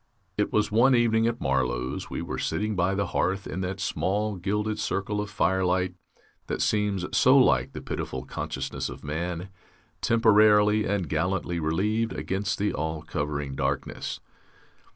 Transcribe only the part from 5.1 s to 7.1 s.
of firelight that seems